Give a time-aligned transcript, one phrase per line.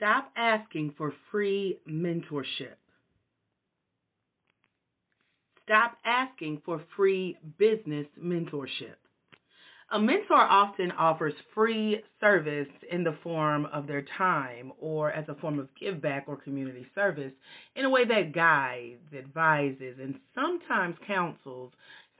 [0.00, 2.78] Stop asking for free mentorship.
[5.64, 8.96] Stop asking for free business mentorship.
[9.92, 15.34] A mentor often offers free service in the form of their time or as a
[15.34, 17.32] form of give back or community service
[17.76, 21.72] in a way that guides, advises, and sometimes counsels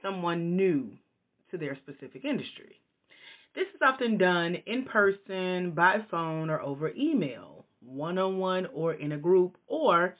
[0.03, 0.91] someone new
[1.49, 2.79] to their specific industry.
[3.55, 8.93] This is often done in person, by phone, or over email one on one or
[8.93, 10.15] in a group, or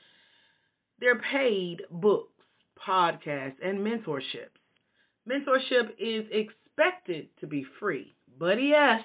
[0.99, 2.43] they're paid books,
[2.87, 4.49] podcasts, and mentorships.
[5.29, 9.01] Mentorship is expected to be free, but yes,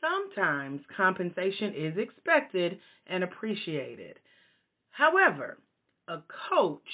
[0.00, 4.18] sometimes compensation is expected and appreciated.
[4.90, 5.58] However,
[6.08, 6.18] a
[6.50, 6.88] coach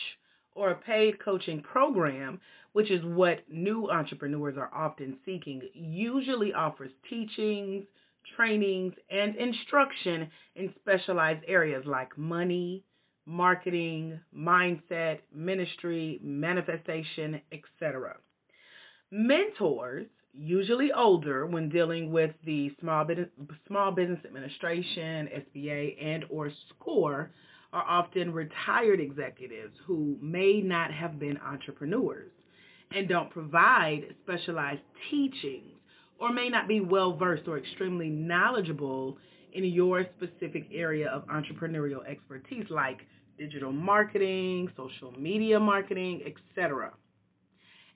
[0.54, 2.40] or a paid coaching program,
[2.72, 7.84] which is what new entrepreneurs are often seeking, usually offers teachings,
[8.34, 12.84] trainings, and instruction in specialized areas like money,
[13.26, 18.16] marketing, mindset, ministry, manifestation, etc.
[19.10, 23.28] Mentors, usually older when dealing with the Small Business,
[23.66, 27.30] Small Business Administration, SBA, and or SCORE,
[27.72, 32.30] are often retired executives who may not have been entrepreneurs
[32.92, 35.75] and don't provide specialized teachings
[36.18, 39.18] or may not be well versed or extremely knowledgeable
[39.52, 42.98] in your specific area of entrepreneurial expertise like
[43.38, 46.92] digital marketing, social media marketing, etc.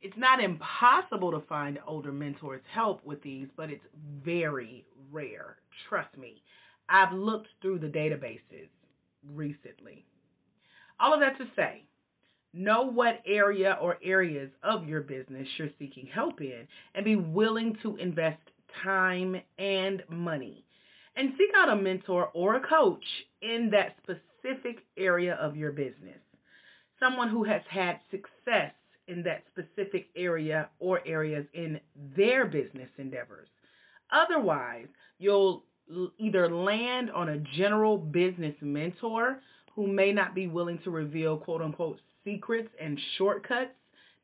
[0.03, 3.85] It's not impossible to find older mentors help with these, but it's
[4.25, 5.57] very rare.
[5.89, 6.43] Trust me.
[6.89, 8.69] I've looked through the databases
[9.35, 10.07] recently.
[10.99, 11.85] All of that to say,
[12.53, 17.77] Know what area or areas of your business you're seeking help in and be willing
[17.83, 18.41] to invest
[18.83, 20.65] time and money.
[21.17, 23.05] And seek out a mentor or a coach
[23.43, 26.19] in that specific area of your business.
[26.99, 28.73] Someone who has had success
[29.07, 31.81] in that specific area or areas in
[32.17, 33.49] their business endeavors.
[34.13, 34.87] Otherwise,
[35.19, 35.65] you'll
[36.19, 39.41] either land on a general business mentor
[39.75, 43.75] who may not be willing to reveal quote unquote secrets and shortcuts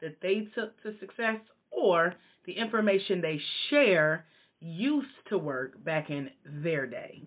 [0.00, 1.40] that they took to success
[1.70, 2.14] or
[2.46, 3.40] the information they
[3.70, 4.24] share
[4.60, 7.22] used to work back in their day.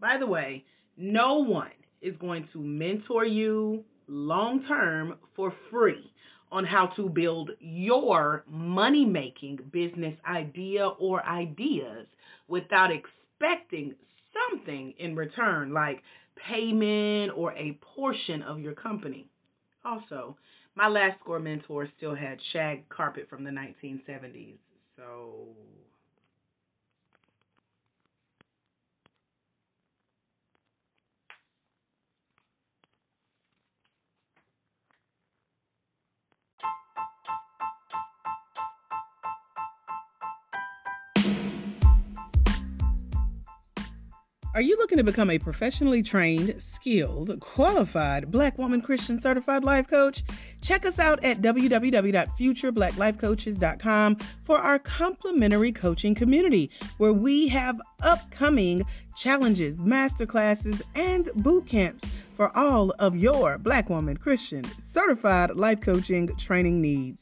[0.00, 0.64] By the way,
[0.96, 1.70] no one
[2.00, 6.10] is going to mentor you long term for free
[6.52, 12.06] on how to build your money making business idea or ideas
[12.46, 13.94] without expecting
[14.32, 16.02] something in return, like
[16.48, 19.28] payment or a portion of your company.
[19.84, 20.36] Also,
[20.74, 24.56] my last score mentor still had shag carpet from the 1970s.
[24.96, 25.48] So
[44.54, 49.88] Are you looking to become a professionally trained, skilled, qualified Black woman Christian certified life
[49.88, 50.22] coach?
[50.60, 58.84] Check us out at www.futureblacklifecoaches.com for our complimentary coaching community where we have upcoming
[59.16, 62.04] challenges, masterclasses, and boot camps
[62.36, 67.20] for all of your Black woman Christian certified life coaching training needs.